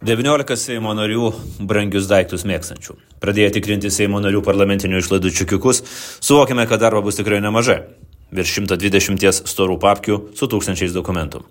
19 0.00 0.56
Seimo 0.56 0.94
narių 0.96 1.26
brangius 1.68 2.06
daiktus 2.08 2.46
mėgstančių. 2.48 2.94
Pradėję 3.20 3.50
tikrinti 3.58 3.90
Seimo 3.92 4.22
narių 4.24 4.40
parlamentinių 4.46 5.02
išlaidų 5.02 5.28
čiukiukus, 5.36 5.82
suvokime, 6.24 6.64
kad 6.70 6.80
darbo 6.80 7.02
bus 7.04 7.20
tikrai 7.20 7.42
nemažai 7.44 7.82
virš 8.32 8.54
120 8.62 9.44
storų 9.50 9.76
papkių 9.82 10.16
su 10.38 10.48
tūkstančiais 10.48 10.94
dokumentų. 10.94 11.42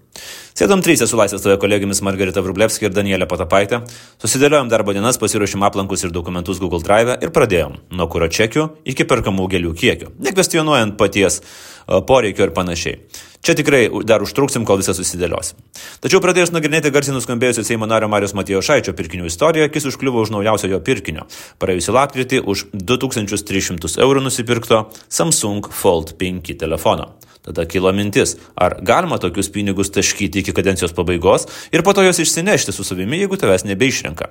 Sėdom 0.57 0.81
trys 0.81 1.03
su 1.05 1.19
Laisvės 1.19 1.43
toje 1.43 1.59
kolegijomis 1.61 2.01
Margarita 2.07 2.41
Vrublevskė 2.41 2.87
ir 2.87 2.95
Danielė 2.95 3.27
Patapaitė, 3.29 3.83
susidėliojom 4.23 4.71
darbo 4.71 4.95
dienas, 4.97 5.19
pasiruošim 5.21 5.67
aplankus 5.67 6.07
ir 6.07 6.15
dokumentus 6.15 6.57
Google 6.63 6.81
Drive 6.81 7.19
ir 7.21 7.35
pradėjom 7.35 7.77
nuo 7.93 8.09
kuro 8.09 8.31
čekių 8.31 8.69
iki 8.89 9.05
perkamų 9.05 9.45
gėlių 9.53 9.75
kiekio, 9.77 10.13
nekvestionuojant 10.25 10.97
paties 10.97 11.43
poreikio 11.85 12.47
ir 12.47 12.55
panašiai. 12.55 13.03
Čia 13.39 13.55
tikrai 13.55 13.85
dar 14.03 14.23
užtruksim, 14.23 14.65
kol 14.67 14.81
visą 14.81 14.91
susidėliosim. 14.97 15.59
Tačiau 16.03 16.19
pradėjus 16.23 16.51
nagrinėti 16.51 16.91
garsiai 16.91 17.15
nuskambėjusią 17.15 17.63
Seimo 17.63 17.87
nario 17.87 18.09
Marijos 18.11 18.35
Matijo 18.35 18.59
Šaičio 18.65 18.91
pirkinių 18.97 19.29
istoriją, 19.31 19.69
akis 19.69 19.87
užkliuvo 19.93 20.25
už 20.25 20.33
naujausio 20.35 20.67
jo 20.73 20.81
pirkinio. 20.83 21.23
Praėjusį 21.63 21.95
lapkritį 21.95 22.43
už 22.43 22.67
2300 22.75 23.95
eurų 24.03 24.25
nusipirkto 24.27 24.83
Samsung 25.07 25.71
Fold 25.71 26.17
5 26.19 26.59
telefono. 26.59 27.13
Tada 27.39 27.63
kilo 27.65 27.91
mintis, 27.95 28.35
ar 28.59 28.75
galima 28.83 29.17
tokius 29.17 29.47
pinigus 29.55 29.89
taškyti 29.95 30.43
iki 30.43 30.53
kadencijos 30.53 30.91
pabaigos 30.93 31.47
ir 31.71 31.81
po 31.87 31.93
to 31.95 32.03
juos 32.03 32.19
išsinešti 32.19 32.75
su 32.75 32.83
savimi, 32.83 33.21
jeigu 33.21 33.39
tavęs 33.39 33.63
nebeišrenka. 33.63 34.27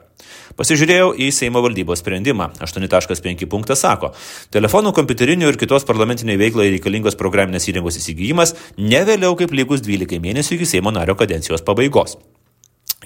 Pasižiūrėjau 0.59 1.15
į 1.17 1.31
Seimo 1.33 1.63
valdybos 1.65 2.03
sprendimą. 2.03 2.51
8.5 2.61 3.47
punktas 3.49 3.81
sako, 3.85 4.13
telefonų, 4.55 4.93
kompiuterinių 4.97 5.49
ir 5.49 5.59
kitos 5.61 5.87
parlamentiniai 5.89 6.39
veiklai 6.41 6.69
reikalingos 6.75 7.17
programinės 7.17 7.69
įrangos 7.73 7.97
įsigijimas 8.01 8.55
ne 8.77 8.98
vėliau 9.07 9.37
kaip 9.39 9.53
lygus 9.55 9.83
12 9.85 10.19
mėnesių 10.25 10.57
iki 10.57 10.67
Seimo 10.67 10.91
nario 10.95 11.15
kadencijos 11.19 11.63
pabaigos. 11.67 12.17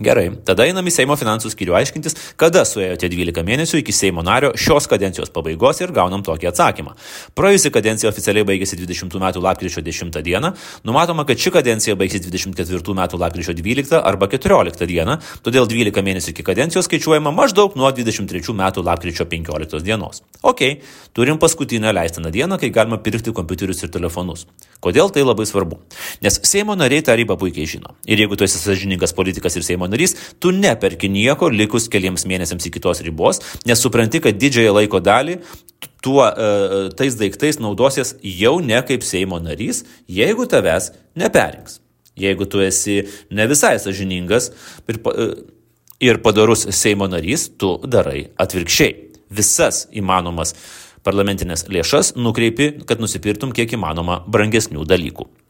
Gerai, 0.02 0.32
tada 0.42 0.64
einam 0.66 0.88
į 0.88 0.92
Seimo 0.96 1.14
finansų 1.14 1.52
skyrių 1.52 1.76
aiškintis, 1.78 2.16
kada 2.40 2.64
suėjo 2.66 2.96
tie 2.98 3.06
12 3.12 3.44
mėnesių 3.46 3.78
iki 3.82 3.92
Seimo 3.94 4.24
nario 4.26 4.50
šios 4.58 4.88
kadencijos 4.90 5.30
pabaigos 5.30 5.78
ir 5.78 5.92
gaunam 5.94 6.24
tokį 6.26 6.48
atsakymą. 6.50 6.96
Praėjusi 7.38 7.70
kadencija 7.70 8.10
oficialiai 8.10 8.46
baigėsi 8.48 8.80
20 8.80 9.14
metų 9.22 9.42
lapkričio 9.44 9.84
10 9.86 10.18
dieną, 10.26 10.50
numatoma, 10.88 11.22
kad 11.28 11.38
ši 11.38 11.52
kadencija 11.54 11.94
baigsis 12.00 12.24
24 12.26 12.96
metų 12.98 13.20
lapkričio 13.22 13.54
12 13.54 14.00
arba 14.02 14.26
14 14.32 14.90
dieną, 14.90 15.18
todėl 15.46 15.70
12 15.70 16.02
mėnesių 16.08 16.34
iki 16.34 16.46
kadencijos 16.50 16.90
skaičiuojama 16.90 17.30
maždaug 17.38 17.78
nuo 17.78 17.92
23 17.94 18.58
metų 18.58 18.82
lapkričio 18.88 19.28
15 19.30 19.84
dienos. 19.86 20.24
Ok, 20.42 20.64
turim 21.14 21.38
paskutinę 21.38 21.94
leistiną 21.94 22.34
dieną, 22.34 22.58
kai 22.58 22.74
galima 22.74 22.98
pirkti 22.98 23.30
kompiuterius 23.30 23.86
ir 23.86 23.94
telefonus. 23.94 24.48
Kodėl 24.82 25.14
tai 25.14 25.22
labai 25.22 25.46
svarbu? 25.46 25.78
Nes 26.26 26.40
Seimo 26.42 26.74
nariai 26.74 27.04
tą 27.06 27.14
ribą 27.14 27.36
puikiai 27.38 27.68
žino. 27.70 27.94
Ir 28.02 28.18
jeigu 28.18 28.34
tu 28.34 28.42
esi 28.42 28.58
sąžiningas 28.58 29.14
politikas 29.14 29.54
ir 29.54 29.62
Seimo 29.62 29.86
narys, 29.92 30.16
tu 30.40 30.52
neperki 30.56 31.10
nieko 31.12 31.50
likus 31.52 31.88
keliams 31.92 32.26
mėnesiams 32.28 32.66
iki 32.68 32.82
tos 32.82 33.02
ribos, 33.04 33.42
nes 33.68 33.80
supranti, 33.80 34.22
kad 34.24 34.38
didžiąją 34.40 34.74
laiko 34.80 35.02
dalį 35.04 35.38
tuo, 36.02 36.24
e, 36.26 36.90
tais 36.98 37.16
daiktais 37.18 37.60
naudosies 37.62 38.16
jau 38.22 38.58
ne 38.60 38.80
kaip 38.86 39.04
Seimo 39.06 39.38
narys, 39.42 39.84
jeigu 40.10 40.48
tavęs 40.50 40.92
neperinks. 41.18 41.80
Jeigu 42.18 42.44
tu 42.44 42.60
esi 42.60 43.02
ne 43.30 43.46
visai 43.48 43.78
sažiningas 43.80 44.50
ir, 44.88 44.98
e, 44.98 45.28
ir 46.00 46.20
padarus 46.24 46.66
Seimo 46.76 47.08
narys, 47.08 47.48
tu 47.56 47.78
darai 47.86 48.28
atvirkščiai. 48.36 48.96
Visas 49.32 49.86
įmanomas 49.96 50.52
parlamentinės 51.06 51.66
lėšas 51.72 52.14
nukreipi, 52.18 52.84
kad 52.86 53.00
nusipirtum 53.00 53.54
kiek 53.56 53.72
įmanoma 53.78 54.20
brangesnių 54.28 54.84
dalykų. 54.86 55.41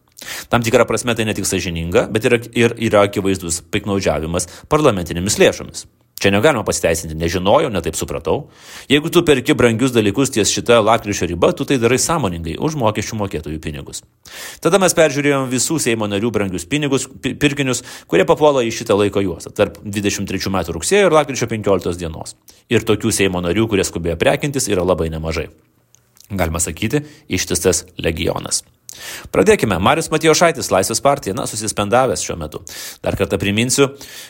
Tam 0.53 0.65
tikrą 0.65 0.87
prasme 0.89 1.17
tai 1.19 1.27
ne 1.29 1.35
tik 1.37 1.49
sažininga, 1.49 2.07
bet 2.13 2.29
ir, 2.29 2.39
ir 2.53 2.77
yra 2.91 3.07
akivaizdus 3.09 3.63
piknaudžiavimas 3.75 4.49
parlamentinėmis 4.73 5.41
lėšomis. 5.43 5.87
Čia 6.23 6.31
negalima 6.31 6.63
pasiteisinti, 6.63 7.17
nežinojau, 7.19 7.67
netaip 7.75 7.97
supratau. 7.99 8.45
Jeigu 8.87 9.11
tu 9.11 9.25
perki 9.27 9.57
brangius 9.59 9.91
dalykus 9.91 10.31
ties 10.31 10.53
šitą 10.55 10.77
lakryčio 10.79 11.27
ribą, 11.27 11.49
tu 11.51 11.67
tai 11.67 11.81
darai 11.83 11.99
sąmoningai 11.99 12.55
už 12.63 12.77
mokesčių 12.79 13.17
mokėtojų 13.25 13.59
pinigus. 13.65 14.05
Tada 14.63 14.79
mes 14.79 14.95
peržiūrėjom 14.95 15.49
visų 15.51 15.81
Seimo 15.83 16.07
narių 16.07 16.31
brangius 16.31 16.69
pinigus, 16.71 17.09
pirkinius, 17.27 17.83
kurie 18.07 18.23
papuola 18.29 18.63
į 18.63 18.71
šitą 18.71 18.95
laiko 19.01 19.19
juostą 19.25 19.51
tarp 19.51 19.81
23 19.83 20.53
metų 20.55 20.77
rugsėjo 20.77 21.09
ir 21.11 21.17
lakryčio 21.17 21.49
15 21.51 21.99
dienos. 21.99 22.37
Ir 22.71 22.87
tokių 22.87 23.11
Seimo 23.11 23.43
narių, 23.43 23.67
kurie 23.73 23.83
skubėjo 23.83 24.15
prekintis, 24.23 24.71
yra 24.71 24.87
labai 24.87 25.11
nemažai. 25.11 25.49
Galima 26.31 26.63
sakyti, 26.63 27.03
ištistas 27.27 27.83
legionas. 27.99 28.63
Pradėkime. 29.33 29.79
Marius 29.83 30.11
Matijošaitis, 30.13 30.71
Laisvės 30.73 31.03
partija, 31.05 31.35
na, 31.37 31.47
susispendavęs 31.49 32.23
šiuo 32.25 32.37
metu. 32.41 32.63
Dar 33.05 33.17
kartą 33.19 33.39
priminsiu, 33.41 33.89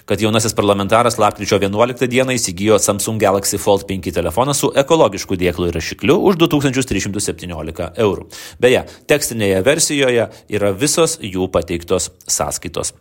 kad 0.08 0.22
jaunasis 0.22 0.56
parlamentaras 0.58 1.18
lapkričio 1.20 1.58
11 1.62 2.08
dieną 2.10 2.36
įsigijo 2.38 2.78
Samsung 2.82 3.20
Galaxy 3.22 3.60
Fold 3.60 3.86
5 3.88 4.12
telefoną 4.14 4.54
su 4.56 4.72
ekologišku 4.82 5.38
dėklu 5.40 5.70
ir 5.70 5.78
rašikliu 5.78 6.18
už 6.30 6.40
2317 6.42 7.90
eurų. 8.06 8.28
Beje, 8.62 8.84
tekstinėje 9.10 9.62
versijoje 9.66 10.28
yra 10.52 10.72
visos 10.72 11.18
jų 11.22 11.48
pateiktos 11.52 12.10
sąskaitos. 12.26 12.94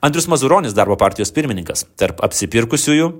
Andrius 0.00 0.28
Mazuronis, 0.30 0.76
darbo 0.76 0.96
partijos 1.00 1.34
pirmininkas, 1.34 1.86
tarp 1.98 2.22
apsipirkusiųjų 2.24 3.12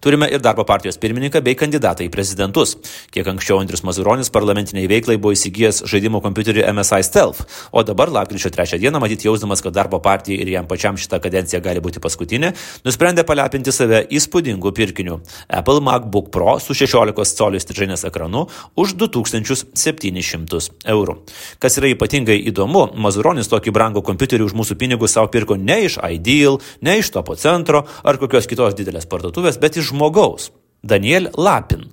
Turime 0.00 0.28
ir 0.28 0.42
darbo 0.44 0.64
partijos 0.68 0.98
pirmininką 1.00 1.40
bei 1.44 1.56
kandidatą 1.58 2.04
į 2.04 2.10
prezidentus. 2.12 2.76
Kiek 3.14 3.26
anksčiau 3.32 3.60
Andrius 3.62 3.84
Mazuronis 3.86 4.30
parlamentiniai 4.34 4.88
veiklai 4.90 5.16
buvo 5.20 5.32
įsigijęs 5.36 5.82
žaidimo 5.88 6.20
kompiuterį 6.24 6.66
MSI 6.76 7.02
Stealth, 7.06 7.44
o 7.72 7.82
dabar 7.86 8.12
lapkričio 8.12 8.50
3 8.52 8.78
dieną, 8.82 9.00
matyt 9.00 9.24
jausdamas, 9.24 9.62
kad 9.64 9.74
darbo 9.76 10.00
partijai 10.04 10.40
ir 10.42 10.52
jam 10.52 10.68
pačiam 10.68 10.98
šitą 11.00 11.20
kadenciją 11.24 11.62
gali 11.64 11.80
būti 11.84 12.02
paskutinė, 12.02 12.52
nusprendė 12.84 13.24
palepinti 13.26 13.72
save 13.72 14.02
įspūdingu 14.12 14.72
pirkiniu 14.76 15.20
Apple 15.48 15.80
MacBook 15.84 16.30
Pro 16.34 16.58
su 16.60 16.76
16 16.76 17.36
colių 17.40 17.60
stižinės 17.62 18.06
ekranu 18.08 18.46
už 18.76 18.96
2700 19.00 20.70
eurų. 20.92 21.18
Kas 21.62 21.78
yra 21.80 21.90
ypatingai 21.94 22.38
įdomu, 22.50 22.88
Mazuronis 23.00 23.50
tokį 23.52 23.72
brangų 23.74 24.02
kompiuterį 24.06 24.46
už 24.46 24.56
mūsų 24.58 24.76
pinigus 24.80 25.16
savo 25.16 25.30
pirko 25.32 25.56
ne 25.56 25.82
iš 25.88 25.98
Ideal, 26.06 26.60
ne 26.84 26.98
iš 27.00 27.10
Topo 27.14 27.36
centro 27.40 27.84
ar 28.04 28.18
kokios 28.20 28.48
kitos 28.50 28.76
didelės 28.78 29.08
parduotuvės, 29.10 29.60
bet 29.62 29.78
iš 29.80 29.85
žmogaus 29.90 30.50
Daniel 30.82 31.30
Lapin. 31.36 31.86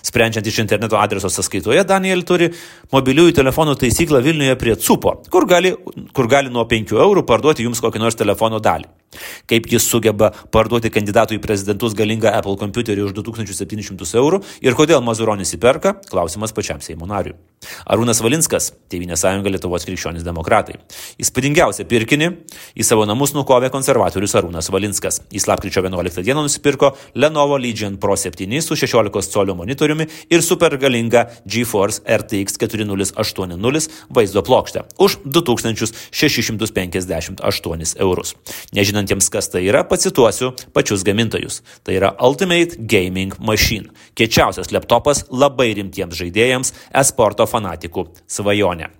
Sprendžiant 0.00 0.46
iš 0.48 0.62
interneto 0.62 0.96
adreso 0.96 1.28
sąskaitoje, 1.28 1.82
Daniel 1.84 2.24
turi 2.24 2.48
mobiliųjų 2.94 3.34
telefonų 3.36 3.76
taisyklą 3.82 4.22
Vilniuje 4.24 4.56
prie 4.60 4.78
CUPO, 4.80 5.16
kur 5.32 5.44
gali, 5.48 5.74
kur 6.16 6.28
gali 6.30 6.52
nuo 6.52 6.64
5 6.68 6.96
eurų 6.96 7.26
parduoti 7.28 7.66
jums 7.66 7.82
kokį 7.84 8.00
nors 8.00 8.16
telefono 8.16 8.62
dalį. 8.64 8.88
Kaip 9.50 9.66
jis 9.70 9.86
sugeba 9.90 10.30
parduoti 10.54 10.90
kandidatų 10.92 11.38
į 11.38 11.40
prezidentus 11.42 11.96
galingą 11.98 12.30
Apple 12.38 12.56
kompiuterį 12.60 13.00
už 13.08 13.12
2700 13.18 14.14
eurų 14.20 14.38
ir 14.62 14.72
kodėl 14.78 15.00
Mazuronis 15.02 15.54
įperka, 15.56 15.90
klausimas 16.10 16.54
pačiam 16.54 16.80
Seimo 16.84 17.06
nariui. 17.10 17.34
Arūnas 17.90 18.22
Valinskas, 18.24 18.70
Tevinės 18.88 19.20
sąjunga 19.20 19.50
Lietuvos 19.52 19.84
krikščionys 19.84 20.24
demokratai. 20.24 20.78
Įspūdingiausią 21.20 21.84
pirkinį 21.90 22.28
į 22.78 22.82
savo 22.86 23.04
namus 23.08 23.34
nukovė 23.36 23.68
konservatorius 23.74 24.34
Arūnas 24.38 24.70
Valinskas. 24.72 25.20
Jis 25.34 25.46
lapkričio 25.50 25.80
11 25.84 26.24
dieną 26.24 26.40
nusipirko 26.46 26.86
Lenovo 27.20 27.56
Legion 27.60 27.94
Pro 28.00 28.14
7 28.16 28.60
su 28.64 28.74
16 28.80 29.32
colio 29.34 29.54
monitoriumi 29.58 30.04
ir 30.32 30.40
supergalingą 30.44 31.22
GeForce 31.44 31.98
RTX 32.06 32.48
4080 32.62 33.90
vaizdo 34.08 34.40
plokštę 34.46 34.80
už 34.98 35.18
2658 35.26 37.96
eurus. 38.00 38.34
Nežinant 38.72 38.99
nežinantiems, 39.00 39.30
kas 39.32 39.48
tai 39.48 39.64
yra, 39.68 39.84
pacituosiu 39.84 40.52
pačius 40.74 41.04
gamintojus. 41.04 41.62
Tai 41.84 41.94
yra 41.96 42.14
Ultimate 42.20 42.76
Gaming 42.78 43.34
Machine. 43.40 43.90
Kiečiausias 44.14 44.72
laptopas 44.72 45.26
labai 45.30 45.74
rimtiems 45.74 46.16
žaidėjams, 46.16 46.74
esporto 46.92 47.46
fanatikų 47.46 48.10
svajonė. 48.28 48.99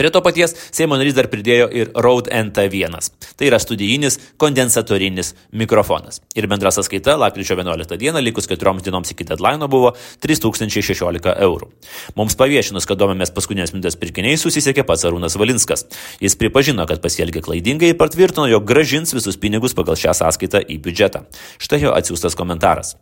Prie 0.00 0.08
to 0.10 0.22
paties 0.24 0.54
Seimo 0.72 0.96
narys 0.96 1.12
dar 1.12 1.26
pridėjo 1.28 1.66
ir 1.76 1.90
Rode 1.92 2.32
NT1. 2.32 2.94
Tai 3.36 3.44
yra 3.44 3.58
studijinis 3.60 4.14
kondensatorinis 4.40 5.34
mikrofonas. 5.52 6.22
Ir 6.32 6.46
bendra 6.48 6.70
sąskaita 6.72 7.18
lapkričio 7.20 7.58
11 7.58 7.98
dieną, 8.00 8.22
likus 8.24 8.48
keturioms 8.48 8.86
dienoms 8.86 9.12
iki 9.12 9.26
deadline 9.28 9.68
buvo 9.68 9.90
3016 10.24 11.34
eurų. 11.44 11.68
Mums 12.16 12.36
paviešinus, 12.40 12.86
kad 12.88 12.96
domėmės 13.02 13.34
paskutinės 13.36 13.74
minutės 13.74 13.98
pirkiniais, 14.00 14.40
susisiekė 14.40 14.86
pats 14.88 15.04
Arūnas 15.04 15.36
Valinskas. 15.36 15.84
Jis 16.24 16.38
pripažino, 16.40 16.88
kad 16.88 17.04
pasielgė 17.04 17.44
klaidingai 17.44 17.92
ir 17.92 18.00
patvirtino, 18.00 18.48
jog 18.48 18.64
gražins 18.72 19.12
visus 19.12 19.36
pinigus 19.36 19.76
pagal 19.76 20.00
šią 20.00 20.16
sąskaitą 20.16 20.64
į 20.64 20.78
biudžetą. 20.80 21.26
Štai 21.60 21.82
jo 21.84 21.92
atsiųstas 21.92 22.38
komentaras. 22.40 22.94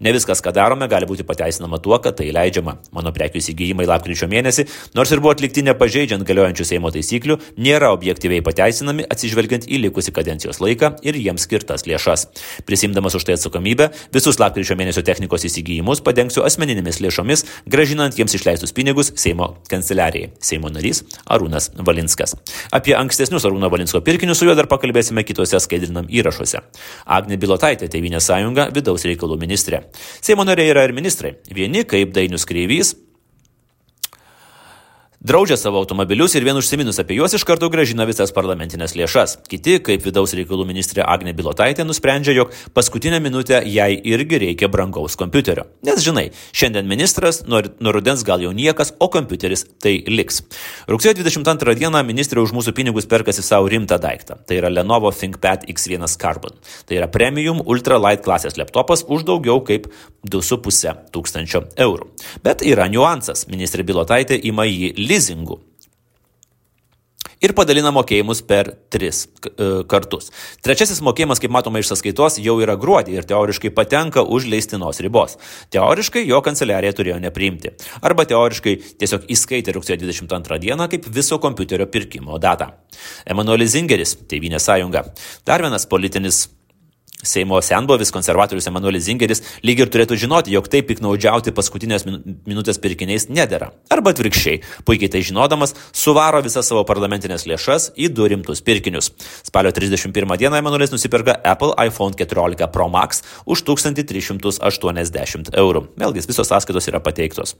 Ne 0.00 0.16
viskas, 0.16 0.40
ką 0.40 0.56
darome, 0.56 0.88
gali 0.88 1.04
būti 1.04 1.28
pateisinama 1.28 1.82
tuo, 1.84 2.00
kad 2.00 2.16
tai 2.16 2.32
leidžiama. 2.32 2.78
Mano 2.96 3.12
prekių 3.12 3.44
įsigijimai 3.44 3.88
lapkričio 3.92 4.32
mėnesį, 4.32 4.68
nors 4.96 5.12
ir 5.12 5.20
buvo 5.20 5.36
atlikti 5.36 5.66
nepažeidžiant 5.68 6.24
galioja 6.24 6.45
galiojančių 6.46 6.66
Seimo 6.66 6.90
taisyklių 6.94 7.36
nėra 7.58 7.90
objektyviai 7.94 8.42
pateisinami 8.44 9.06
atsižvelgiant 9.10 9.66
į 9.66 9.80
likusį 9.86 10.12
kadencijos 10.14 10.60
laiką 10.62 10.96
ir 11.06 11.18
jiems 11.18 11.46
skirtas 11.46 11.86
lėšas. 11.86 12.26
Prisimdamas 12.66 13.16
už 13.16 13.26
tai 13.26 13.36
atsakomybę, 13.36 13.90
visus 14.14 14.38
lapkričio 14.38 14.76
mėnesio 14.78 15.02
technikos 15.06 15.46
įsigijimus 15.48 16.02
padengsiu 16.06 16.44
asmeninėmis 16.46 17.00
lėšomis, 17.02 17.44
gražinant 17.66 18.16
jiems 18.18 18.34
išleistus 18.38 18.74
pinigus 18.76 19.12
Seimo 19.16 19.56
kanceliarijai. 19.70 20.32
Seimo 20.40 20.70
narys 20.70 21.02
Arūnas 21.26 21.72
Valinskas. 21.76 22.36
Apie 22.74 22.94
ankstesnius 22.98 23.46
Arūno 23.48 23.70
Valinsko 23.72 24.02
pirkinius 24.06 24.40
su 24.40 24.48
juo 24.48 24.56
dar 24.58 24.68
pakalbėsime 24.70 25.24
kitose 25.26 25.60
skaidrinam 25.62 26.10
įrašuose. 26.10 26.62
Agne 27.06 27.40
Bilotaitė, 27.40 27.90
Tevinės 27.90 28.28
sąjunga, 28.30 28.70
vidaus 28.74 29.06
reikalų 29.08 29.40
ministrė. 29.42 29.86
Seimo 30.20 30.46
nariai 30.46 30.72
yra 30.74 30.86
ir 30.86 30.94
ministrai. 30.96 31.36
Vieni, 31.54 31.86
kaip 31.88 32.14
Dainius 32.16 32.46
Kreivys, 32.48 32.94
Draudžia 35.26 35.56
savo 35.58 35.80
automobilius 35.82 36.36
ir 36.38 36.44
vien 36.46 36.54
užsiminus 36.54 37.00
apie 37.02 37.16
juos 37.16 37.32
iš 37.34 37.42
karto 37.42 37.66
gražina 37.66 38.04
visas 38.06 38.30
parlamentinės 38.30 38.92
lėšas. 38.94 39.32
Kiti, 39.50 39.80
kaip 39.82 40.04
vidaus 40.04 40.30
reikalų 40.38 40.68
ministrė 40.68 41.02
Agne 41.02 41.32
Bilotaitė, 41.34 41.82
nusprendžia, 41.82 42.30
jog 42.36 42.52
paskutinę 42.76 43.18
minutę 43.24 43.58
jai 43.66 43.88
irgi 44.06 44.38
reikia 44.44 44.68
brangaus 44.70 45.18
kompiuterio. 45.18 45.64
Nes 45.88 45.98
žinai, 46.04 46.28
šiandien 46.54 46.86
ministras, 46.86 47.40
nuo 47.50 47.58
rudens 47.96 48.22
gal 48.28 48.44
jau 48.44 48.52
niekas, 48.54 48.92
o 49.02 49.08
kompiuteris 49.10 49.66
tai 49.82 49.96
liks. 50.06 50.44
Rugsėjo 50.86 51.16
22 51.18 51.74
dieną 51.80 52.04
ministrė 52.06 52.44
už 52.46 52.54
mūsų 52.54 52.76
pinigus 52.78 53.10
perkasi 53.10 53.42
savo 53.42 53.66
rimtą 53.72 53.98
daiktą. 53.98 54.38
Tai 54.46 54.60
yra 54.60 54.70
Lenovo 54.70 55.10
ThinkPad 55.10 55.66
X1 55.74 56.06
Carbon. 56.22 56.54
Tai 56.86 57.00
yra 57.00 57.10
premium 57.10 57.64
ultralight 57.66 58.22
klasės 58.22 58.54
laptopas 58.62 59.02
už 59.02 59.26
daugiau 59.26 59.58
kaip 59.66 59.90
2,5 60.22 61.10
tūkstančio 61.10 61.64
eurų. 61.82 62.12
Bet 62.46 62.62
yra 62.62 62.86
niuansas. 62.86 63.48
Ministrė 63.50 63.82
Bilotaitė 63.90 64.38
ima 64.46 64.70
jį 64.70 64.94
lizingu. 65.16 65.60
Ir 67.44 67.52
padalina 67.52 67.90
mokėjimus 67.92 68.40
per 68.48 68.70
tris 68.92 69.26
e, 69.26 69.66
kartus. 69.90 70.30
Trečiasis 70.64 71.02
mokėjimas, 71.04 71.40
kaip 71.42 71.52
matoma 71.52 71.82
iš 71.82 71.90
sąskaitos, 71.90 72.38
jau 72.40 72.54
yra 72.64 72.78
gruodį 72.80 73.18
ir 73.18 73.28
teoriškai 73.28 73.74
patenka 73.76 74.24
už 74.24 74.48
leistinos 74.48 75.02
ribos. 75.04 75.36
Teoriškai 75.74 76.24
jo 76.24 76.40
kanceliarija 76.44 76.96
turėjo 76.96 77.20
nepriimti. 77.20 77.74
Arba 78.00 78.24
teoriškai 78.30 78.78
tiesiog 79.02 79.28
įskaitė 79.36 79.76
rugsėjo 79.76 80.00
22 80.06 80.60
dieną 80.64 80.88
kaip 80.92 81.10
viso 81.12 81.36
kompiuterio 81.42 81.88
pirkimo 81.92 82.40
datą. 82.40 82.72
Emanuelis 83.28 83.74
Zingeris, 83.76 84.16
Tėvynė 84.30 84.62
sąjunga. 84.62 85.04
Dar 85.44 85.64
vienas 85.66 85.84
politinis 85.90 86.46
Seimo 87.24 87.56
senbovis 87.64 88.10
konservatorius 88.12 88.66
Emanuelis 88.68 89.06
Zingeris 89.06 89.40
lyg 89.64 89.80
ir 89.80 89.88
turėtų 89.88 90.18
žinoti, 90.20 90.52
jog 90.52 90.68
taip 90.68 90.84
piknaudžiauti 90.90 91.54
paskutinės 91.56 92.04
minutės 92.04 92.76
pirkiniais 92.82 93.28
nedėra. 93.32 93.70
Arba 93.92 94.12
atvirkščiai, 94.12 94.60
puikiai 94.84 95.08
tai 95.14 95.22
žinodamas, 95.24 95.72
suvaro 95.96 96.42
visas 96.44 96.68
savo 96.68 96.84
parlamentinės 96.88 97.46
lėšas 97.48 97.88
į 97.96 98.10
du 98.12 98.28
rimtus 98.28 98.60
pirkinius. 98.66 99.08
Spalio 99.48 99.72
31 99.72 100.12
dieną 100.42 100.60
Emanuelis 100.60 100.92
nusipirka 100.92 101.38
Apple 101.40 101.72
iPhone 101.86 102.12
14 102.20 102.68
Pro 102.74 102.90
Max 102.92 103.24
už 103.48 103.64
1380 103.64 105.54
eurų. 105.56 105.86
Vėlgi, 105.96 106.26
visos 106.28 106.52
sąskaitos 106.52 106.90
yra 106.92 107.00
pateiktos. 107.00 107.56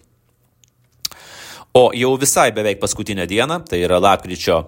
O 1.77 1.91
jau 1.97 2.13
visai 2.21 2.51
beveik 2.57 2.79
paskutinę 2.81 3.25
dieną, 3.29 3.63
tai 3.69 3.81
yra 3.85 3.99
lapkričio 4.01 4.67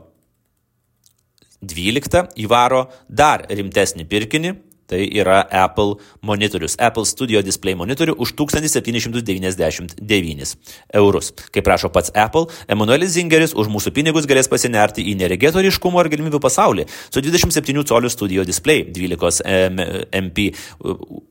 12, 1.60 2.24
įvaro 2.40 2.86
dar 3.08 3.44
rimtesnį 3.48 4.04
pirkinį 4.08 4.54
Tai 4.88 5.04
yra 5.20 5.42
Apple 5.52 5.98
monitorius. 6.24 6.72
Apple 6.80 7.04
Studio 7.04 7.42
Display 7.44 7.76
monitorių 7.76 8.14
už 8.16 8.32
1799 8.38 10.54
eurus. 10.96 11.28
Kaip 11.52 11.64
prašo 11.66 11.90
pats 11.92 12.08
Apple, 12.16 12.48
Emanuelis 12.72 13.12
Zingeris 13.12 13.52
už 13.52 13.68
mūsų 13.68 13.92
pinigus 13.92 14.24
galės 14.28 14.48
pasinerti 14.48 15.04
į 15.10 15.12
neregėto 15.20 15.60
ryškumo 15.60 16.00
ir 16.00 16.08
galimybių 16.14 16.40
pasaulį 16.40 16.86
su 16.88 17.20
27 17.20 17.84
colių 17.84 18.08
Studio 18.08 18.44
Display, 18.48 18.86
12 18.88 19.44
MP 20.22 20.56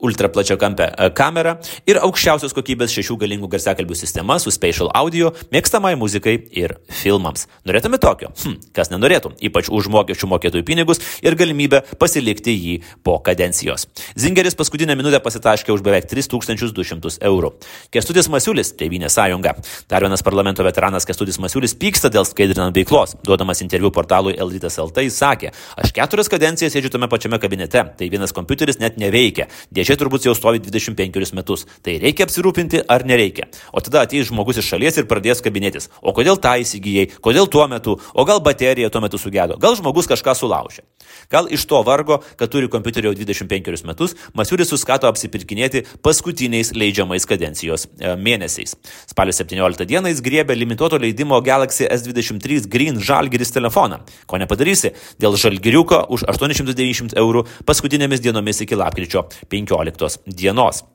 ultraplačia 0.05 0.53
kampe 0.61 0.93
e, 0.93 1.09
kamera 1.17 1.57
ir 1.89 1.97
aukščiausios 2.05 2.53
kokybės 2.53 2.93
šešių 2.93 3.17
galingų 3.25 3.49
garsiakalbių 3.55 3.97
sistema 3.97 4.37
su 4.37 4.53
spatial 4.53 4.93
audio, 4.93 5.33
mėgstamai 5.49 5.97
muzikai 5.97 6.37
ir 6.53 6.77
filmams. 6.93 7.49
Norėtume 7.65 7.97
tokio? 8.01 8.29
Hm, 8.43 8.61
kas 8.77 8.93
nenorėtų, 8.93 9.33
ypač 9.49 9.73
už 9.73 9.89
mokesčių 9.97 10.29
mokėtojų 10.35 10.63
pinigus 10.67 11.01
ir 11.25 11.33
galimybę 11.39 11.81
pasilikti 11.97 12.53
jį 12.53 12.75
po 13.01 13.17
kadencijos 13.25 13.46
kadencijos. 13.47 13.87
Zingeris 14.15 14.55
paskutinę 14.55 14.95
minutę 14.95 15.19
pasitaškė 15.19 15.71
už 15.71 15.81
beveik 15.81 16.05
3200 16.05 17.19
eurų. 17.21 17.53
Kestutis 17.91 18.27
Masiulis, 18.29 18.73
Tevinė 18.75 19.09
sąjunga. 19.09 19.55
Dar 19.89 20.03
vienas 20.03 20.23
parlamento 20.23 20.63
veteranas 20.63 21.05
Kestutis 21.05 21.39
Masiulis 21.39 21.75
pyksta 21.75 22.09
dėl 22.09 22.25
skaidrinant 22.25 22.75
veiklos. 22.75 23.15
Duodamas 23.23 23.61
interviu 23.61 23.91
portalui 23.91 24.35
Elrytas 24.37 24.77
LT 24.77 25.05
jis 25.07 25.17
sakė, 25.17 25.51
aš 25.77 25.93
keturias 25.95 26.29
kadencijas 26.29 26.73
sėdžiu 26.75 26.91
tame 26.91 27.07
pačiame 27.07 27.39
kabinete, 27.39 27.83
tai 27.97 28.09
vienas 28.09 28.33
kompiuteris 28.35 28.79
net 28.79 28.97
neveikia. 28.97 29.47
Dėžė 29.71 29.97
turbūt 30.01 30.27
jau 30.27 30.35
stovi 30.35 30.59
25 30.59 31.33
metus. 31.37 31.65
Tai 31.83 31.97
reikia 32.03 32.27
apsirūpinti 32.27 32.83
ar 32.89 33.05
nereikia. 33.07 33.47
O 33.71 33.81
tada 33.81 34.03
ateis 34.03 34.27
žmogus 34.27 34.59
iš 34.59 34.73
šalies 34.73 34.99
ir 34.99 35.07
pradės 35.07 35.41
kabinėtis. 35.45 35.89
O 36.01 36.11
kodėl 36.11 36.41
tą 36.41 36.57
įsigijai, 36.59 37.07
kodėl 37.21 37.47
tuo 37.47 37.67
metu, 37.71 37.97
o 38.13 38.27
gal 38.27 38.41
baterija 38.43 38.89
tuo 38.91 39.01
metu 39.03 39.21
sugedo, 39.21 39.57
gal 39.61 39.77
žmogus 39.79 40.09
kažką 40.09 40.35
sulaužė. 40.35 40.83
Gal 41.31 41.47
iš 41.51 41.65
to 41.69 41.79
vargo, 41.83 42.19
kad 42.39 42.51
turi 42.51 42.69
kompiuterį 42.71 43.11
jau 43.11 43.15
20 43.17 43.36
25 43.45 43.85
metus 43.87 44.15
Masiulis 44.37 44.71
suskato 44.71 45.09
apsipirkinėti 45.09 45.83
paskutiniais 46.05 46.73
leidžiamais 46.77 47.27
kadencijos 47.29 47.87
e, 47.99 48.15
mėnesiais. 48.17 48.75
Spalio 49.09 49.35
17 49.35 49.87
dieną 49.89 50.11
jis 50.11 50.23
griebė 50.25 50.57
limituoto 50.57 50.99
leidimo 51.01 51.39
Galaxy 51.45 51.87
S23 51.87 52.67
Green 52.71 53.01
Žalgiris 53.03 53.53
telefoną. 53.55 54.01
Ko 54.27 54.41
nepadarysi, 54.41 54.93
dėl 55.21 55.37
Žalgiriuko 55.39 56.03
už 56.13 56.27
890 56.33 57.17
eurų 57.17 57.47
paskutinėmis 57.67 58.23
dienomis 58.25 58.63
iki 58.65 58.79
lapkričio 58.79 59.27
15 59.53 60.23
dienos. 60.27 60.85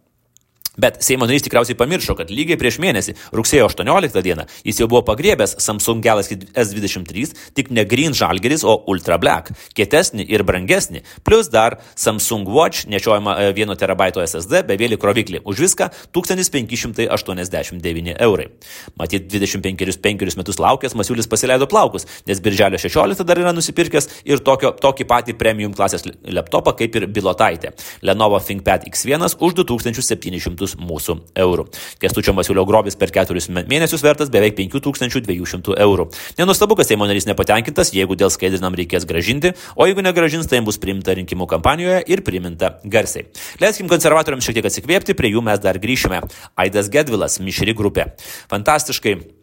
Bet 0.80 1.02
Seimo 1.04 1.26
narys 1.28 1.42
tikriausiai 1.44 1.76
pamiršo, 1.76 2.14
kad 2.16 2.30
lygiai 2.32 2.56
prieš 2.56 2.78
mėnesį, 2.80 3.12
rugsėjo 3.36 3.66
18 3.69 4.22
dieną, 4.24 4.46
jis 4.64 4.78
jau 4.80 4.86
buvo 4.88 5.02
pagriebęs 5.04 5.58
Samsung 5.60 6.00
Galaxy 6.00 6.38
S23, 6.56 7.34
tik 7.52 7.69
ne 7.76 7.84
Green 7.84 8.16
Žalgeris, 8.16 8.64
o 8.64 8.78
Ultra 8.88 9.19
Black, 9.20 9.52
kietesnį 9.76 10.24
ir 10.32 10.40
brangesnį, 10.48 11.02
plus 11.28 11.52
dar 11.52 11.76
Samsung 11.92 12.48
Watch 12.48 12.88
nešiojama 12.88 13.34
1 13.50 13.76
TB 13.82 14.06
SSD 14.24 14.62
bevėlį 14.70 14.96
kroviklį. 15.02 15.42
Už 15.44 15.60
viską 15.60 15.90
1589 16.16 18.16
eurai. 18.24 18.48
Matyt, 18.96 19.28
25 19.28 20.40
metus 20.40 20.56
laukęs 20.56 20.96
Masiulis 20.96 21.28
pasileido 21.28 21.69
plaukus, 21.69 22.08
nes 22.24 22.40
birželio 22.40 22.80
16 22.80 23.28
dar 23.28 23.42
yra 23.44 23.52
nusipirkęs 23.52 24.08
ir 24.24 24.40
tokio, 24.40 24.72
tokį 24.72 25.04
patį 25.04 25.36
premium 25.36 25.76
klasės 25.76 26.08
laptopą 26.24 26.72
kaip 26.80 26.96
ir 26.96 27.10
Bilotaitė. 27.12 27.76
Lenovo 28.00 28.40
ThinkPad 28.40 28.88
X1 28.88 29.36
už 29.36 29.60
2700 29.60 30.61
200 30.62 30.86
mūsų 30.86 31.16
eurų. 31.44 31.66
Kestučio 32.02 32.34
Masiulio 32.36 32.64
grobis 32.68 32.96
per 32.98 33.12
keturis 33.14 33.48
mėnesius 33.50 34.04
vertas 34.04 34.30
beveik 34.32 34.56
5200 34.58 35.76
eurų. 35.82 36.08
Nenustabu, 36.38 36.78
kad 36.78 36.88
Seimo 36.88 37.08
narys 37.10 37.26
nepatenkintas, 37.28 37.92
jeigu 37.96 38.16
dėl 38.18 38.32
skaidrinam 38.32 38.76
reikės 38.78 39.06
gražinti, 39.08 39.54
o 39.76 39.88
jeigu 39.88 40.04
negražins, 40.04 40.48
tai 40.50 40.62
bus 40.64 40.80
priimta 40.82 41.16
rinkimų 41.18 41.48
kampanijoje 41.50 42.02
ir 42.12 42.24
priminta 42.26 42.76
garsiai. 42.84 43.28
Leiskim 43.62 43.90
konservatoriams 43.90 44.46
šiek 44.46 44.60
tiek 44.60 44.70
atsikvėpti, 44.70 45.19
prie 45.19 45.34
jų 45.34 45.44
mes 45.44 45.62
dar 45.62 45.81
grįšime. 45.82 46.22
Aidas 46.60 46.90
Gedvilas, 46.92 47.40
mišri 47.42 47.76
grupė. 47.76 48.12
Fantastiškai 48.52 49.42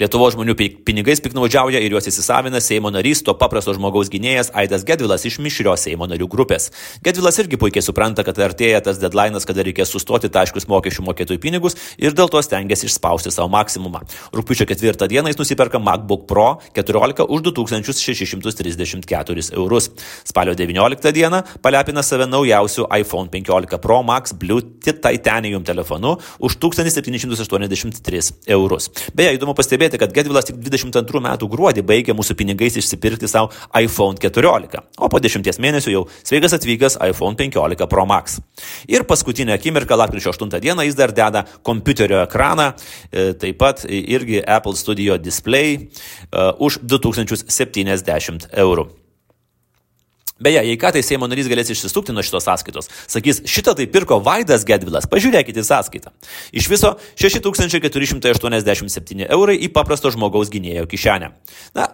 Lietuvos 0.00 0.32
žmonių 0.36 0.54
pinigais 0.86 1.20
piknaudžiauja 1.20 1.80
ir 1.82 1.92
juos 1.92 2.06
įsisavina 2.08 2.60
Seimo 2.64 2.90
narys, 2.92 3.20
to 3.24 3.34
paprasto 3.36 3.74
žmogaus 3.76 4.08
gynėjas 4.12 4.50
Aidas 4.56 4.84
Gedvilas 4.88 5.26
iš 5.28 5.38
mišrios 5.44 5.84
Seimo 5.84 6.06
narių 6.08 6.28
grupės. 6.32 6.70
Gedvilas 7.04 7.38
irgi 7.42 7.58
puikiai 7.60 7.84
supranta, 7.84 8.24
kad 8.24 8.38
artėja 8.40 8.80
tas 8.84 9.00
deadline'as, 9.02 9.46
kada 9.48 9.64
reikės 9.66 9.92
sustoti 9.92 10.28
taškius 10.32 10.68
mokesčių 10.70 11.04
mokėtojų 11.08 11.40
pinigus 11.42 11.76
ir 12.00 12.16
dėl 12.16 12.28
to 12.32 12.40
stengiasi 12.42 12.88
išspausti 12.88 13.30
savo 13.34 13.48
maksimumą. 13.52 14.00
Rūpiučio 14.32 14.66
ketvirtą 14.70 15.08
dieną 15.12 15.26
jis 15.32 15.40
nusiperka 15.40 15.78
MacBook 15.82 16.22
Pro 16.30 16.48
14 16.72 17.28
už 17.28 17.40
2634 17.50 19.52
eurus. 19.52 19.90
Spalio 20.24 20.54
19 20.56 21.12
dieną 21.12 21.42
palepina 21.62 22.02
save 22.02 22.26
naujausiu 22.30 22.88
iPhone 22.96 23.28
15 23.28 23.78
Pro 23.82 24.02
Max 24.02 24.32
Blue 24.32 24.62
Titanium 24.62 25.64
telefonu 25.64 26.16
už 26.38 26.56
1783 26.56 28.20
eurus. 28.46 28.90
Beje, 29.14 29.34
įdomu 29.36 29.54
pastebėti, 29.58 29.81
pastebėti, 29.82 29.98
kad 29.98 30.12
Gedvilas 30.14 30.46
tik 30.46 30.58
22 30.62 31.22
metų 31.22 31.48
gruodį 31.50 31.82
baigė 31.82 32.14
mūsų 32.14 32.36
pinigais 32.38 32.76
išsipirkti 32.78 33.28
savo 33.28 33.50
iPhone 33.74 34.16
14, 34.18 34.82
o 34.98 35.08
po 35.08 35.18
10 35.18 35.58
mėnesių 35.58 35.92
jau 35.92 36.04
sveikas 36.22 36.54
atvykęs 36.54 36.98
iPhone 37.08 37.36
15 37.36 37.88
Pro 37.88 38.06
Max. 38.06 38.40
Ir 38.88 39.04
paskutinę 39.04 39.56
akimirką, 39.56 39.96
lapkričio 39.96 40.30
8 40.30 40.60
dieną, 40.60 40.86
jis 40.86 40.94
dar 40.94 41.12
deda 41.12 41.44
kompiuterio 41.62 42.22
ekraną, 42.22 42.72
e, 43.10 43.32
taip 43.34 43.58
pat 43.58 43.84
irgi 43.88 44.42
Apple 44.46 44.76
Studio 44.76 45.18
Display 45.18 45.74
e, 45.76 46.52
už 46.58 46.82
2070 46.82 48.52
eurų. 48.52 49.01
Beje, 50.42 50.60
jei 50.66 50.78
ką 50.80 50.88
tai 50.96 51.02
Seimo 51.06 51.28
narys 51.30 51.48
galės 51.50 51.70
išsisukti 51.72 52.14
nuo 52.14 52.24
šitos 52.26 52.44
sąskaitos, 52.48 52.90
sakys, 53.10 53.36
šitą 53.48 53.72
tai 53.78 53.86
pirko 53.90 54.14
Vaidas 54.24 54.62
Gedvilas, 54.66 55.08
pažiūrėkite 55.10 55.58
į 55.62 55.68
sąskaitą. 55.70 56.08
Iš 56.50 56.64
viso 56.72 56.90
6487 57.20 59.28
eurai 59.30 59.56
į 59.62 59.68
paprasto 59.74 60.08
žmogaus 60.14 60.48
gynėjo 60.52 60.84
kišenę. 60.90 61.28
Na, 61.78 61.84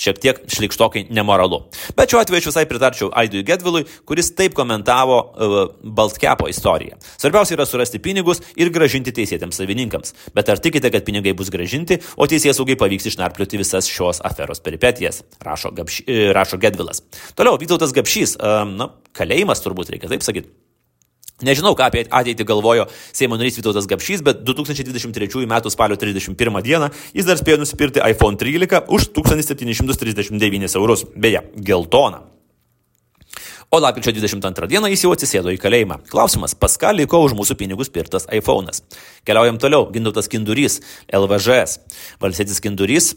šiek 0.00 0.18
tiek 0.18 0.40
šlikštokai 0.50 1.06
nemoralu. 1.14 1.62
Bet 1.96 2.10
šiuo 2.10 2.20
atveju 2.22 2.42
aš 2.42 2.48
visai 2.50 2.64
pritarčiau 2.70 3.10
Aidui 3.14 3.44
Gedvilui, 3.46 3.84
kuris 4.08 4.32
taip 4.34 4.56
komentavo 4.58 5.18
uh, 5.20 5.54
Baltkepo 5.84 6.48
istoriją. 6.50 6.98
Svarbiausia 7.14 7.56
yra 7.58 7.68
surasti 7.68 8.02
pinigus 8.02 8.42
ir 8.58 8.72
gražinti 8.74 9.14
teisėtėms 9.14 9.60
savininkams. 9.60 10.14
Bet 10.34 10.50
ar 10.50 10.62
tikite, 10.62 10.90
kad 10.94 11.06
pinigai 11.06 11.36
bus 11.38 11.52
gražinti, 11.54 12.00
o 12.16 12.28
teisės 12.30 12.58
saugai 12.58 12.78
pavyks 12.80 13.12
išnarplioti 13.12 13.62
visas 13.62 13.90
šios 13.90 14.22
aferos 14.26 14.62
peripetijas? 14.64 15.22
Rašo, 15.44 15.74
Gapši, 15.78 16.06
uh, 16.08 16.26
rašo 16.36 16.60
Gedvilas. 16.62 17.04
Toliau, 17.38 17.58
Vytautas 17.60 17.94
Gapšys, 17.94 18.38
uh, 18.40 18.62
na, 18.68 18.90
kalėjimas 19.14 19.62
turbūt 19.62 19.94
reikia 19.94 20.10
taip 20.10 20.26
sakyti. 20.26 20.52
Nežinau, 21.44 21.74
ką 21.76 21.88
apie 21.90 22.04
ateitį 22.08 22.46
galvojo 22.48 22.88
Seimo 23.12 23.38
narys 23.40 23.58
Vytautas 23.60 23.88
Gapšys, 23.90 24.24
bet 24.26 24.44
2023 24.46 25.44
m. 25.44 25.56
spalio 25.70 25.98
31 26.00 26.62
d. 26.64 26.92
jis 27.14 27.28
dar 27.28 27.40
spėjo 27.40 27.60
nusipirkti 27.62 28.04
iPhone 28.04 28.40
13 28.40 28.88
už 28.88 29.10
1739 29.16 30.78
eurus. 30.80 31.04
Beje, 31.16 31.44
geltoną. 31.54 32.34
O 33.74 33.78
lapkričio 33.78 34.12
22 34.12 34.68
dieną 34.70 34.86
jis 34.92 35.02
jau 35.02 35.10
atsisėdo 35.10 35.50
į 35.50 35.56
kalėjimą. 35.58 35.96
Klausimas, 36.06 36.52
pas 36.54 36.76
ką 36.78 36.92
liko 36.94 37.18
už 37.26 37.32
mūsų 37.34 37.56
pinigus 37.58 37.88
pirktas 37.90 38.28
iPhone'as? 38.30 38.84
Keliaujam 39.26 39.58
toliau. 39.58 39.88
Gintautas 39.90 40.30
Kindurys, 40.30 40.76
LVŽS. 41.10 41.80
Valsėtis 42.22 42.62
Kindurys 42.62 43.08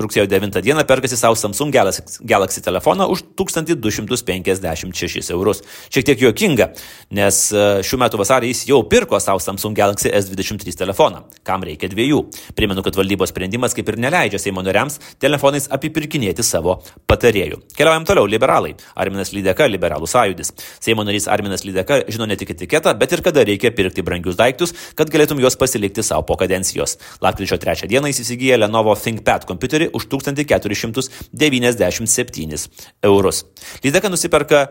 rugsėjo 0.00 0.26
9 0.30 0.60
dieną 0.62 0.84
perkasi 0.88 1.16
savo 1.16 1.36
Samsung 1.36 1.72
Galaxy 2.20 2.60
telefoną 2.62 3.08
už 3.12 3.22
1256 3.36 5.30
eurus. 5.30 5.62
Šiek 5.90 6.04
tiek 6.06 6.20
juokinga, 6.20 6.70
nes 7.16 7.52
e, 7.52 7.64
šių 7.86 7.96
metų 8.02 8.20
vasarį 8.20 8.50
jis 8.52 8.64
jau 8.70 8.82
pirko 8.90 9.20
savo 9.22 9.40
Samsung 9.42 9.76
Galaxy 9.76 10.10
S23 10.10 10.76
telefoną. 10.76 11.24
Kam 11.46 11.64
reikia 11.66 11.88
dviejų? 11.92 12.22
Primenu, 12.58 12.82
kad 12.86 12.96
valdybos 12.98 13.32
sprendimas 13.32 13.74
kaip 13.76 13.88
ir 13.92 13.96
neleidžia 14.02 14.40
Seimo 14.42 14.62
nariams 14.66 15.00
telefonais 15.22 15.68
apipirkinėti 15.72 16.42
savo 16.46 16.82
patarėjų. 17.08 17.62
Keliaujam 17.76 18.04
toliau. 18.08 18.26
Liberalai. 18.26 18.74
Arminas 18.98 19.32
Lydeka, 19.32 19.68
Liberalų 19.70 20.08
sąjūdis. 20.10 20.52
Seimo 20.82 21.04
narys 21.06 21.28
Arminas 21.30 21.64
Lydeka 21.64 22.02
žino 22.12 22.26
ne 22.28 22.36
tik 22.38 22.52
etiketą, 22.56 22.94
bet 22.98 23.14
ir 23.14 23.22
kada 23.24 23.44
reikia 23.46 23.70
pirkti 23.74 24.04
brangius 24.06 24.38
daiktus, 24.38 24.74
kad 24.98 25.10
galėtum 25.12 25.40
juos 25.42 25.56
pasilikti 25.58 26.04
savo 26.06 26.26
po 26.28 26.36
kadencijos. 26.40 26.96
Lapkričio 27.24 27.58
3 27.62 27.88
dieną 27.90 28.10
jis 28.10 28.22
įsigijo 28.24 28.58
Lenovo 28.60 28.94
ThinkPad 28.98 29.46
kompiuterį 29.48 29.85
už 29.92 30.06
1497 30.12 32.70
eurus. 33.02 33.44
Lydeka 33.84 34.08
nusiperka 34.08 34.68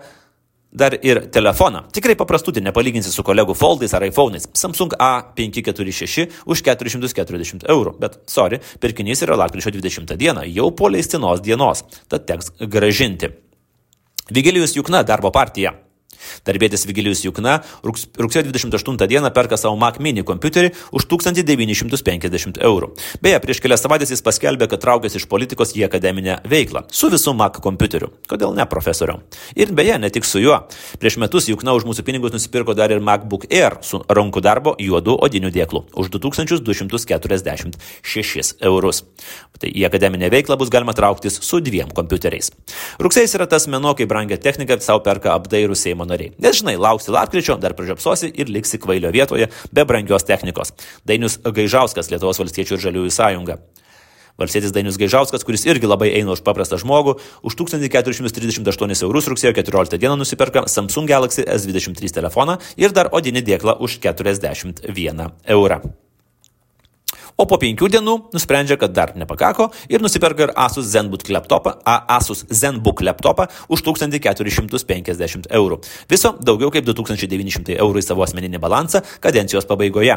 dar 0.75 0.97
ir 1.01 1.21
telefoną. 1.31 1.85
Tikrai 1.95 2.17
paprastutį, 2.19 2.61
nepalyginsi 2.67 3.11
su 3.13 3.23
kolegų 3.23 3.55
Foldais 3.55 3.93
ar 3.95 4.03
iPhone'ais. 4.07 4.49
Samsung 4.53 4.97
A546 4.99 6.27
už 6.45 6.63
440 6.67 7.63
eurų. 7.71 7.95
Bet, 8.01 8.19
sorry, 8.27 8.59
pirkinys 8.83 9.23
yra 9.23 9.39
lakryčio 9.39 9.71
20 9.71 10.17
dieną, 10.19 10.43
jau 10.51 10.69
po 10.75 10.91
leistinos 10.91 11.43
dienos. 11.45 11.85
Tad 12.11 12.27
teks 12.27 12.51
gražinti. 12.59 13.31
Vigilijus 14.35 14.75
Jukna 14.75 15.03
darbo 15.05 15.31
partija. 15.31 15.84
Darbėtis 16.47 16.87
Vigilijus 16.89 17.21
Jukna 17.25 17.53
rugsėjo 17.85 18.43
28 18.49 19.07
dieną 19.09 19.29
perka 19.35 19.55
savo 19.59 19.75
Mac 19.79 19.95
mini 20.03 20.23
kompiuterį 20.25 20.69
už 20.95 21.01
1950 21.11 22.61
eurų. 22.65 22.87
Beje, 23.23 23.37
prieš 23.43 23.59
kelias 23.63 23.81
savaitės 23.85 24.11
jis 24.13 24.25
paskelbė, 24.25 24.65
kad 24.71 24.79
traukėsi 24.83 25.15
iš 25.21 25.27
politikos 25.31 25.69
į 25.77 25.81
akademinę 25.89 26.33
veiklą 26.49 26.79
su 26.91 27.05
visu 27.13 27.31
Mac 27.37 27.53
kompiuteriu. 27.63 28.07
Kodėl 28.29 28.51
ne, 28.57 28.65
profesoriau? 28.69 29.17
Ir 29.57 29.67
beje, 29.75 29.95
ne 30.01 30.09
tik 30.13 30.25
su 30.27 30.37
juo. 30.43 30.57
Prieš 31.01 31.15
metus 31.21 31.49
Jukna 31.51 31.71
už 31.77 31.83
mūsų 31.89 32.01
pinigus 32.07 32.31
nusipirko 32.35 32.71
dar 32.77 32.89
ir 32.93 32.99
MacBook 33.03 33.43
Air 33.51 33.73
su 33.85 33.97
rankų 34.07 34.39
darbo 34.45 34.71
juodu 34.81 35.13
odiniu 35.27 35.49
dėklu 35.53 35.79
už 35.95 36.05
2246 36.15 38.55
eurus. 38.65 38.97
Tai 39.59 39.69
į 39.71 39.85
akademinę 39.87 40.29
veiklą 40.31 40.57
bus 40.59 40.69
galima 40.73 40.93
trauktis 40.95 41.39
su 41.45 41.59
dviem 41.63 41.89
kompiuteriais. 41.95 42.51
Rugsėjas 42.99 43.35
yra 43.37 43.47
tas 43.51 43.67
mėnuo, 43.71 43.93
kai 43.95 44.05
brangia 44.09 44.37
technika 44.41 44.75
savo 44.83 44.99
perka 45.05 45.29
apdairų 45.35 45.75
Seimo 45.79 46.03
nariai 46.07 46.14
nariai. 46.15 46.33
Nes 46.39 46.61
žinai, 46.61 46.77
lauksi 46.79 47.13
lapkričio, 47.13 47.59
dar 47.61 47.75
pražiopsosi 47.77 48.31
ir 48.33 48.51
liksi 48.51 48.79
kvailio 48.81 49.11
vietoje 49.13 49.51
be 49.71 49.85
brangios 49.85 50.25
technikos. 50.27 50.73
Dainius 51.07 51.39
Gaižauskas, 51.43 52.11
Lietuvos 52.11 52.39
valstiečių 52.41 52.77
ir 52.77 52.85
žaliųjų 52.89 53.15
sąjunga. 53.15 53.59
Valstietis 54.39 54.73
Dainius 54.75 54.97
Gaižauskas, 54.99 55.45
kuris 55.47 55.63
irgi 55.67 55.87
labai 55.87 56.09
eina 56.17 56.33
už 56.35 56.43
paprastą 56.43 56.79
žmogų, 56.81 57.15
už 57.47 57.55
1438 57.55 59.07
eurus 59.07 59.29
rugsėjo 59.31 59.55
14 59.55 59.99
dieną 60.01 60.19
nusiperka 60.19 60.67
Samsung 60.67 61.07
Galaxy 61.07 61.47
S23 61.47 62.11
telefoną 62.19 62.59
ir 62.75 62.91
dar 62.91 63.13
odinį 63.15 63.45
dėklą 63.47 63.79
už 63.79 64.01
41 64.03 65.31
eurą. 65.55 65.79
O 67.35 67.43
po 67.43 67.57
penkių 67.59 67.89
dienų 67.91 68.13
nusprendžia, 68.31 68.77
kad 68.79 68.93
dar 68.95 69.11
nepakako 69.19 69.65
ir 69.91 69.99
nusiperka 69.99 70.45
ir 70.45 70.51
Asus 70.55 70.85
ZenBook 70.87 71.27
laptopą, 71.35 71.73
Asus 71.83 72.45
ZenBook 72.47 73.01
laptopą 73.03 73.49
už 73.67 73.81
1450 73.83 75.49
eurų. 75.51 75.81
Viso 76.07 76.31
daugiau 76.39 76.71
kaip 76.71 76.87
2900 76.87 77.75
eurų 77.75 77.99
į 77.99 78.05
savo 78.07 78.23
asmeninį 78.23 78.61
balansą 78.63 79.01
kadencijos 79.19 79.67
pabaigoje. 79.67 80.15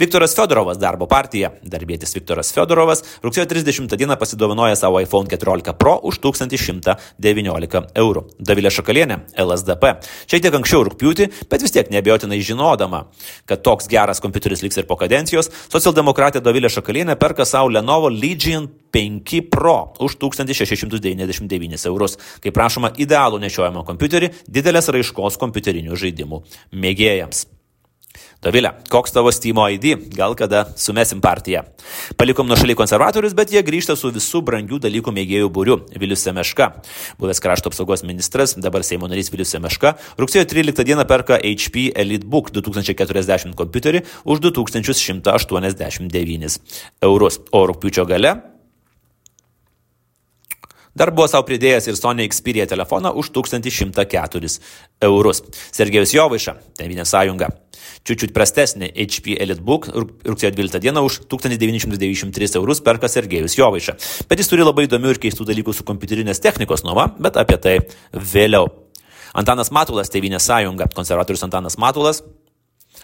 Viktoras 0.00 0.34
Fedorovas 0.34 0.80
darbo 0.82 1.06
partija, 1.06 1.52
darbėtis 1.62 2.16
Viktoras 2.18 2.50
Fedorovas, 2.56 3.04
rugsėjo 3.22 3.46
30 3.54 3.94
dieną 3.94 4.18
pasidovanoja 4.18 4.74
savo 4.74 4.98
iPhone 4.98 5.30
14 5.30 5.76
Pro 5.78 5.94
už 6.02 6.18
1119 6.18 7.84
eurų. 7.94 8.24
Davilė 8.42 8.74
Šakalienė, 8.74 9.20
LSDP. 9.38 9.94
Šiek 10.26 10.42
tiek 10.42 10.58
anksčiau 10.58 10.82
rūpjūti, 10.90 11.30
bet 11.46 11.62
vis 11.62 11.78
tiek 11.78 11.94
nebejotinai 11.94 12.42
žinodama, 12.42 13.06
kad 13.46 13.62
toks 13.62 13.86
geras 13.86 14.18
kompiuteris 14.24 14.66
liks 14.66 14.82
ir 14.82 14.90
po 14.90 14.98
kadencijos, 14.98 15.52
socialdemokratė 15.70 16.42
Davilė 16.42 16.55
Dovilė 16.56 16.70
Šakalienė 16.72 17.18
perka 17.20 17.44
savo 17.44 17.68
Lenovo 17.68 18.08
Legion 18.08 18.64
5 18.96 19.42
Pro 19.52 19.74
už 20.00 20.14
1699 20.22 21.84
eurus. 21.90 22.16
Kaip 22.40 22.56
prašoma, 22.56 22.94
idealų 22.96 23.42
nešiojamą 23.42 23.82
kompiuterį 23.84 24.30
didelės 24.48 24.88
raiškos 24.96 25.36
kompiuterinių 25.42 26.00
žaidimų 26.00 26.40
mėgėjams. 26.72 27.44
Dovilė, 28.44 28.70
koks 28.92 29.14
tavo 29.14 29.30
Steam 29.34 29.58
ID? 29.58 29.86
Gal 30.16 30.34
kada 30.38 30.64
sumesim 30.78 31.20
partiją? 31.24 31.62
Palikom 32.18 32.46
nuo 32.48 32.56
šaliai 32.58 32.78
konservatorius, 32.78 33.34
bet 33.36 33.52
jie 33.54 33.62
grįžta 33.66 33.96
su 33.98 34.10
visų 34.14 34.42
brangių 34.46 34.78
dalykų 34.84 35.10
mėgėjų 35.16 35.48
būriu- 35.52 35.76
Vilius 36.00 36.22
Semeška. 36.26 36.64
Buvęs 37.20 37.42
krašto 37.42 37.66
apsaugos 37.70 38.02
ministras, 38.02 38.54
dabar 38.54 38.82
Seimo 38.82 39.08
narys 39.08 39.30
Vilius 39.32 39.50
Semeška, 39.54 39.94
rugsėjo 40.18 40.44
13 40.46 40.84
dieną 40.84 41.04
perka 41.06 41.38
HP 41.38 41.92
EliteBook 41.94 42.50
2040 42.52 43.54
kompiuterį 43.54 44.02
už 44.24 44.40
2189 44.40 46.58
eurus, 47.02 47.40
o 47.52 47.66
rūpiučio 47.66 48.06
gale 48.06 48.55
Dar 50.96 51.12
buvo 51.12 51.26
savo 51.28 51.44
pridėjęs 51.44 51.90
ir 51.90 51.98
Sony 51.98 52.24
Xperia 52.32 52.64
telefoną 52.68 53.12
už 53.20 53.28
1104 53.36 54.48
eurus. 55.04 55.42
Sergejus 55.76 56.14
Jovaiša, 56.16 56.54
Tevinė 56.78 57.04
sąjunga. 57.04 57.50
Čiučiut 58.06 58.32
prastesnį 58.32 58.88
HP 58.94 59.36
EliteBook 59.42 59.90
rugsėjo 59.92 60.54
12 60.56 60.80
dieną 60.80 61.02
už 61.04 61.18
1993 61.28 62.56
eurus 62.56 62.80
perka 62.80 63.10
Sergejus 63.12 63.58
Jovaiša. 63.58 63.96
Bet 64.30 64.40
jis 64.40 64.48
turi 64.48 64.64
labai 64.64 64.86
įdomių 64.88 65.12
ir 65.12 65.20
keistų 65.20 65.46
dalykų 65.50 65.76
su 65.76 65.84
kompiuterinės 65.84 66.40
technikos 66.40 66.86
nuoma, 66.86 67.10
bet 67.20 67.36
apie 67.36 67.60
tai 67.60 67.76
vėliau. 68.12 68.70
Antanas 69.36 69.68
Matulas, 69.74 70.08
Tevinė 70.08 70.40
sąjunga. 70.40 70.88
Konservatorius 70.96 71.44
Antanas 71.44 71.76
Matulas 71.76 72.22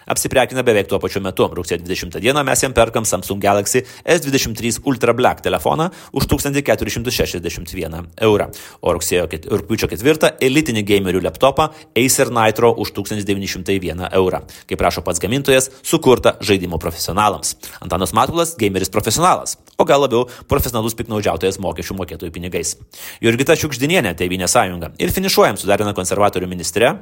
Apsiprekina 0.05 0.63
beveik 0.63 0.87
tuo 0.91 0.99
pačiu 0.99 1.21
metu. 1.23 1.47
Rugsėjo 1.53 1.81
20 1.83 2.19
dieną 2.23 2.43
mes 2.47 2.63
jam 2.63 2.73
perkam 2.73 3.05
Samsung 3.05 3.41
Galaxy 3.41 3.83
S23 4.03 4.81
Ultra 4.89 5.13
Black 5.13 5.41
telefoną 5.41 5.89
už 6.11 6.27
1461 6.27 8.07
eurą. 8.21 8.49
O 8.81 8.93
rugsėjo 8.93 9.27
rūpiučio 9.27 9.89
4 9.91 10.33
elitinį 10.41 10.83
gamerių 10.87 11.23
laptopą 11.27 11.69
Acer 11.95 12.31
Nitro 12.33 12.73
už 12.77 12.93
1901 12.97 14.07
eurą. 14.11 14.43
Kaip 14.67 14.79
prašo 14.79 15.03
pats 15.05 15.21
gamintojas, 15.23 15.69
sukurta 15.83 16.37
žaidimo 16.41 16.79
profesionalams. 16.79 17.55
Antanas 17.81 18.13
Matulas- 18.13 18.55
gameris 18.61 18.89
profesionalas, 18.89 19.57
o 19.77 19.85
gal 19.87 20.03
labiau 20.03 20.27
profesionalus 20.49 20.95
piknaudžiautojas 20.99 21.59
mokesčių 21.63 21.97
mokėtojų 21.99 22.33
pinigais. 22.35 22.75
Jurgita 23.23 23.55
Šiukždinienė, 23.59 24.13
Tevinė 24.17 24.49
sąjunga. 24.51 24.93
Ir 25.01 25.13
finišuojam 25.15 25.59
sudarina 25.61 25.95
konservatorių 25.97 26.49
ministrė, 26.51 26.93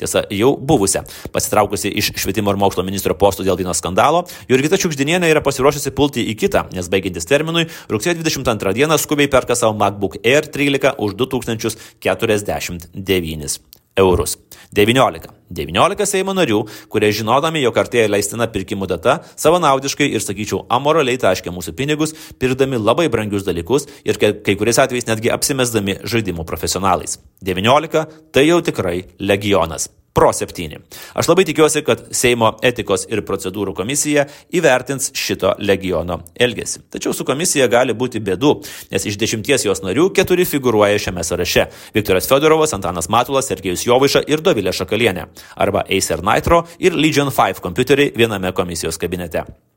tiesa 0.00 0.24
jau 0.30 0.54
buvusią, 0.56 1.04
pasitraukusi 1.34 1.92
iš 2.02 2.12
švietimo 2.22 2.54
ir 2.54 2.60
mokslo 2.60 2.84
ministro 2.86 3.16
postų 3.18 3.48
dėl 3.48 3.58
vieno 3.60 3.74
skandalo, 3.76 4.24
Jurgita 4.50 4.80
Čiukždinienė 4.80 5.30
yra 5.32 5.44
pasiruošusi 5.44 5.94
pulti 5.96 6.26
į 6.32 6.38
kitą, 6.44 6.66
nes 6.76 6.90
baigiantis 6.92 7.28
terminui, 7.28 7.68
rugsėjo 7.92 8.20
22 8.20 8.76
dieną 8.82 9.00
skubiai 9.00 9.30
perka 9.32 9.58
savo 9.58 9.76
MacBook 9.78 10.20
Air 10.22 10.46
13 10.46 10.96
už 11.02 11.18
2049 11.18 13.71
eurus. 13.96 14.36
19. 14.72 15.28
19 15.52 16.06
Seimo 16.08 16.32
narių, 16.36 16.62
kurie 16.92 17.10
žinodami, 17.12 17.60
jog 17.60 17.76
artėja 17.82 18.08
leistina 18.08 18.48
pirkimų 18.48 18.88
data, 18.88 19.18
savanaudiškai 19.36 20.08
ir, 20.08 20.24
sakyčiau, 20.24 20.62
amoraliai 20.72 21.20
taškė 21.20 21.52
mūsų 21.52 21.76
pinigus, 21.76 22.16
pirdami 22.40 22.80
labai 22.80 23.10
brangius 23.12 23.44
dalykus 23.48 23.88
ir 24.08 24.20
kai 24.20 24.56
kuriais 24.56 24.80
atvejais 24.80 25.10
netgi 25.10 25.32
apsimesdami 25.34 26.00
žaidimų 26.08 26.48
profesionalais. 26.48 27.20
19 27.44 28.06
tai 28.32 28.48
jau 28.48 28.62
tikrai 28.64 29.02
legionas. 29.20 29.90
Pro 30.12 30.32
7. 30.32 30.78
Aš 31.14 31.28
labai 31.28 31.44
tikiuosi, 31.48 31.82
kad 31.86 32.04
Seimo 32.12 32.52
etikos 32.62 33.06
ir 33.08 33.22
procedūrų 33.24 33.72
komisija 33.76 34.26
įvertins 34.52 35.10
šito 35.16 35.54
legiono 35.58 36.20
elgesį. 36.36 36.84
Tačiau 36.92 37.16
su 37.16 37.24
komisija 37.28 37.68
gali 37.72 37.96
būti 37.96 38.20
bėdų, 38.20 38.52
nes 38.92 39.08
iš 39.08 39.16
dešimties 39.20 39.66
jos 39.66 39.82
narių 39.84 40.10
keturi 40.16 40.44
figuruoja 40.48 41.00
šiame 41.00 41.24
sąraše- 41.24 41.66
Viktoras 41.96 42.28
Fedorovas, 42.28 42.74
Antanas 42.76 43.08
Matulas, 43.08 43.48
Sergejus 43.48 43.86
Jovaiša 43.86 44.24
ir 44.28 44.44
Dovilė 44.44 44.72
Šakalienė- 44.72 45.26
arba 45.64 45.84
Acer 45.88 46.22
Nitro 46.22 46.66
ir 46.78 46.92
Legion 46.92 47.30
5 47.30 47.60
kompiuteriai 47.60 48.12
viename 48.14 48.52
komisijos 48.52 48.98
kabinete. 48.98 49.71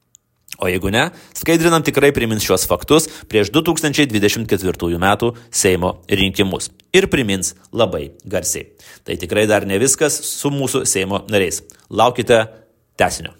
O 0.59 0.69
jeigu 0.71 0.91
ne, 0.93 1.09
skaidrinam 1.35 1.83
tikrai 1.83 2.11
primins 2.15 2.45
šios 2.45 2.65
faktus 2.69 3.09
prieš 3.31 3.51
2024 3.55 4.99
m. 4.99 5.07
Seimo 5.51 5.95
rinkimus. 6.09 6.71
Ir 6.95 7.09
primins 7.11 7.55
labai 7.75 8.09
garsiai. 8.23 8.69
Tai 9.03 9.19
tikrai 9.19 9.47
dar 9.51 9.67
ne 9.67 9.79
viskas 9.81 10.15
su 10.15 10.53
mūsų 10.53 10.85
Seimo 10.87 11.25
nariais. 11.29 11.63
Laukite 11.89 12.45
tesinio. 12.95 13.35